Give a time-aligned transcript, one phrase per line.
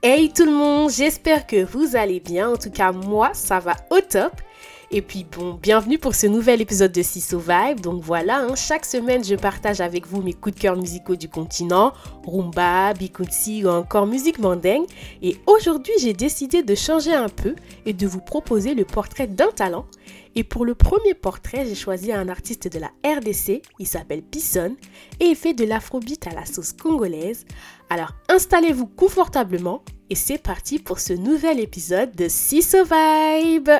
[0.00, 2.50] Hey tout le monde, j'espère que vous allez bien.
[2.50, 4.30] En tout cas, moi, ça va au top.
[4.92, 7.80] Et puis bon, bienvenue pour ce nouvel épisode de Siso Vibe.
[7.80, 11.28] Donc voilà, hein, chaque semaine je partage avec vous mes coups de cœur musicaux du
[11.28, 11.92] continent,
[12.24, 14.86] rumba, bikutsi ou encore musique mandingue.
[15.20, 19.50] Et aujourd'hui j'ai décidé de changer un peu et de vous proposer le portrait d'un
[19.50, 19.84] talent.
[20.36, 24.76] Et pour le premier portrait, j'ai choisi un artiste de la RDC, il s'appelle Pisson
[25.18, 27.44] et il fait de l'afrobeat à la sauce congolaise.
[27.90, 33.70] Alors installez-vous confortablement et c'est parti pour ce nouvel épisode de Siso Vibe.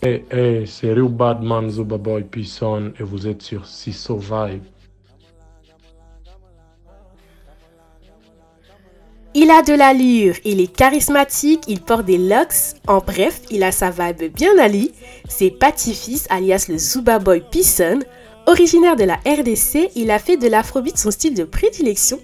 [0.00, 4.64] Hey, hey, c'est Real Badman Zuba Boy Pisson et vous êtes sur Siso Vibe.
[9.34, 13.72] Il a de l'allure, il est charismatique, il porte des locks, en bref, il a
[13.72, 14.92] sa vibe bien à lui.
[15.28, 18.00] C'est Patifis alias le Zuba Boy Pisson.
[18.46, 22.18] Originaire de la RDC, il a fait de l'afrobeat son style de prédilection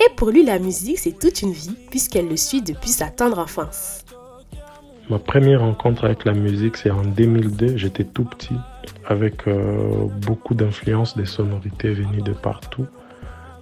[0.00, 3.38] et pour lui la musique c'est toute une vie puisqu'elle le suit depuis sa tendre
[3.38, 4.04] enfance.
[5.10, 7.76] Ma première rencontre avec la musique, c'est en 2002.
[7.76, 8.54] J'étais tout petit,
[9.08, 12.86] avec euh, beaucoup d'influences, des sonorités venues de partout.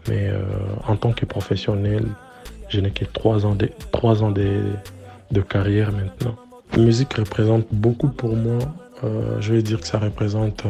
[0.09, 0.43] Mais euh,
[0.87, 2.05] en tant que professionnel,
[2.69, 6.37] je n'ai que trois ans, de, carrière maintenant.
[6.73, 8.59] La musique représente beaucoup pour moi.
[9.05, 10.65] Euh, je vais dire que ça représente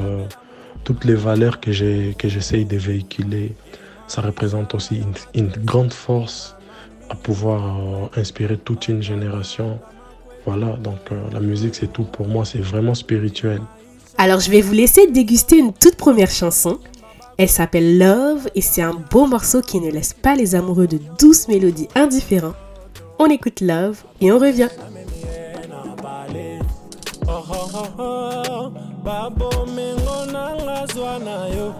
[0.88, 3.54] toutes les valeurs que j'essaye de véhiculer.
[4.06, 6.56] Ça représente aussi une, une grande force
[7.10, 9.78] à pouvoir inspirer toute une génération.
[10.46, 13.60] Voilà, donc euh, la musique c'est tout pour moi, c'est vraiment spirituel.
[14.16, 16.78] Alors je vais vous laisser déguster une toute première chanson.
[17.36, 20.98] Elle s'appelle Love et c'est un beau morceau qui ne laisse pas les amoureux de
[21.18, 22.54] douces mélodies indifférents.
[23.18, 24.70] On écoute Love et on revient.
[29.08, 31.74] babomengo nanga zwa na yo.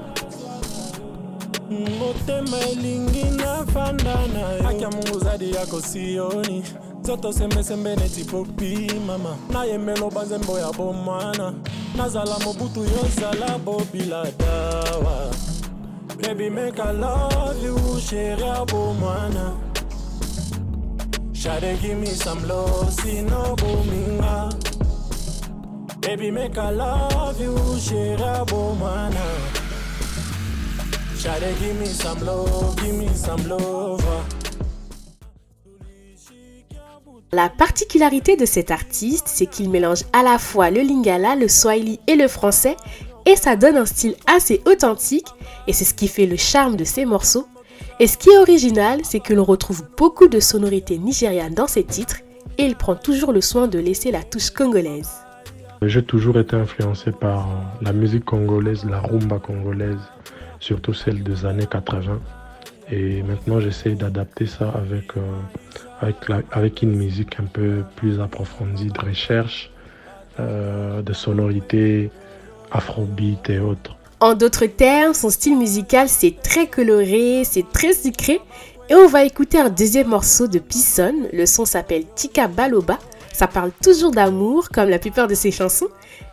[1.99, 4.69] Motema elingi nafanda na yo.
[4.69, 6.65] Akya mungu zadi ya kosioni.
[7.01, 9.37] Nzoto sembesembe neti popi mama.
[9.53, 11.55] Nayemela banzembo ya bomwana.
[11.97, 15.31] Nazala mobutu yozala bobiladawa
[16.23, 19.53] baby make i love you sheri ya bomwana.
[21.33, 24.53] Shade give me some love sino bominga.
[37.33, 41.99] La particularité de cet artiste, c'est qu'il mélange à la fois le lingala, le swahili
[42.07, 42.77] et le français,
[43.27, 45.27] et ça donne un style assez authentique,
[45.67, 47.47] et c'est ce qui fait le charme de ses morceaux.
[48.01, 51.85] Et ce qui est original, c'est que l'on retrouve beaucoup de sonorités nigérianes dans ses
[51.85, 52.21] titres,
[52.57, 55.28] et il prend toujours le soin de laisser la touche congolaise.
[55.83, 57.49] J'ai toujours été influencé par
[57.81, 60.01] la musique congolaise, la rumba congolaise,
[60.59, 62.19] surtout celle des années 80.
[62.91, 69.01] Et maintenant, j'essaie d'adapter ça avec, euh, avec, une musique un peu plus approfondie de
[69.01, 69.71] recherche,
[70.41, 72.11] euh, de sonorité,
[72.73, 73.97] afrobeat et autres.
[74.19, 78.41] En d'autres termes, son style musical, c'est très coloré, c'est très sucré.
[78.91, 81.15] Et on va écouter un deuxième morceau de Pisson.
[81.33, 82.99] Le son s'appelle Tika Baloba.
[83.39, 85.87] Ça parle toujours d'amour, comme la plupart de ses chansons.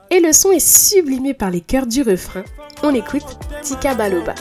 [0.09, 2.43] Et le son est sublimé par les chœurs du refrain.
[2.81, 4.33] On écoute Tika Baloba.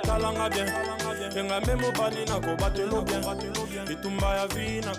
[0.03, 0.75] Talanga bien, bien.
[3.87, 4.93] Bitumba ya vi bien.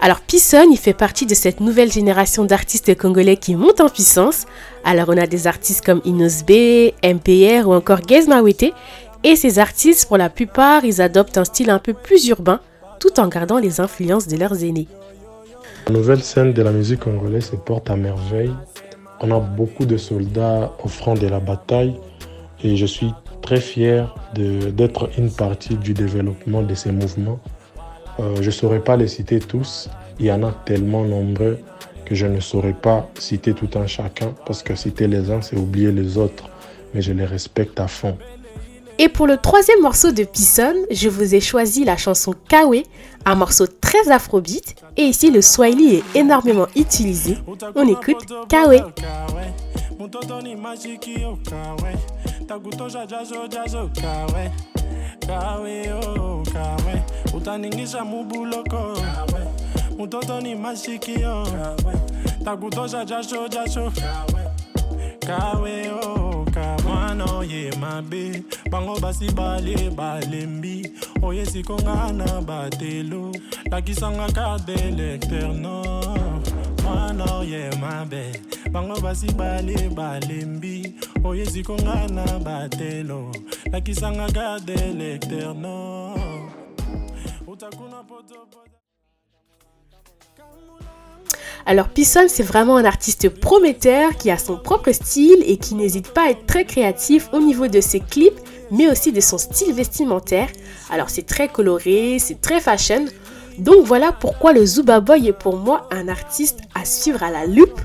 [0.00, 4.44] Alors Pisson, il fait partie de cette nouvelle génération d'artistes congolais qui montent en puissance.
[4.84, 8.74] Alors on a des artistes comme Inosbe, MPR ou encore Gez Mawete.
[9.24, 12.60] Et ces artistes, pour la plupart, ils adoptent un style un peu plus urbain,
[12.98, 14.88] tout en gardant les influences de leurs aînés.
[15.86, 18.52] La nouvelle scène de la musique congolaise se porte à merveille.
[19.20, 21.94] On a beaucoup de soldats au front de la bataille
[22.62, 23.12] et je suis
[23.42, 27.40] très fier d'être une partie du développement de ces mouvements.
[28.20, 31.58] Euh, je ne saurais pas les citer tous, il y en a tellement nombreux
[32.04, 35.56] que je ne saurais pas citer tout un chacun parce que citer les uns, c'est
[35.56, 36.48] oublier les autres,
[36.92, 38.16] mais je les respecte à fond.
[39.00, 42.82] Et pour le troisième morceau de Pisson, je vous ai choisi la chanson Kawe,
[43.24, 44.74] un morceau très afrobeat.
[44.96, 47.38] Et ici, le Swahili est énormément utilisé.
[47.76, 48.92] On écoute Kawe.
[67.18, 68.44] ngana ye mabe.
[68.70, 70.86] Bango basi bale balembi.
[71.22, 73.32] Oye sikonga na batelo.
[73.70, 76.16] Lakisanga kade lecteur nor
[76.82, 78.32] ngana ye mabe.
[78.70, 80.94] Bango basi bale balembi.
[81.24, 83.32] Oye sikonga na batelo.
[83.72, 86.50] Lakisanga kade lecteur nor
[87.46, 88.78] utakuna potopoto
[90.36, 91.07] kamula
[91.66, 96.12] Alors Pisson, c'est vraiment un artiste prometteur qui a son propre style et qui n'hésite
[96.12, 98.40] pas à être très créatif au niveau de ses clips,
[98.70, 100.48] mais aussi de son style vestimentaire.
[100.90, 103.06] Alors c'est très coloré, c'est très fashion.
[103.58, 107.46] Donc voilà pourquoi le Zuba Boy est pour moi un artiste à suivre à la
[107.46, 107.80] loupe.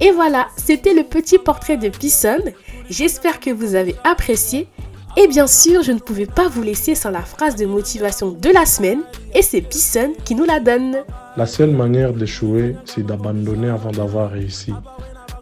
[0.00, 2.42] Et voilà, c'était le petit portrait de Pisson.
[2.90, 4.68] J'espère que vous avez apprécié.
[5.18, 8.50] Et bien sûr, je ne pouvais pas vous laisser sans la phrase de motivation de
[8.50, 9.00] la semaine,
[9.34, 10.98] et c'est Pisson qui nous la donne.
[11.38, 14.74] La seule manière d'échouer, c'est d'abandonner avant d'avoir réussi.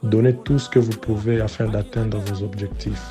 [0.05, 3.03] Donnez tout ce que vous pouvez afin d'atteindre vos objectifs.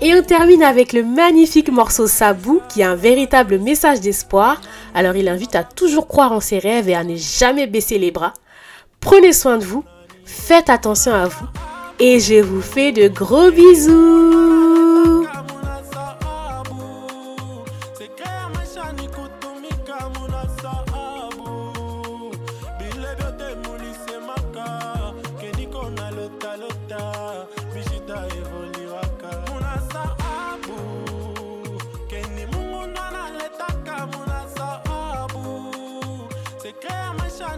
[0.00, 4.60] Et on termine avec le magnifique morceau Sabou qui a un véritable message d'espoir.
[4.94, 8.10] Alors il invite à toujours croire en ses rêves et à ne jamais baisser les
[8.10, 8.34] bras.
[9.00, 9.84] Prenez soin de vous,
[10.24, 11.46] faites attention à vous
[11.98, 14.55] et je vous fais de gros bisous.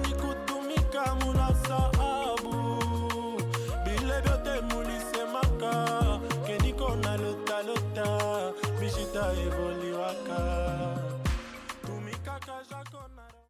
[0.09, 1.55] nikutumika muna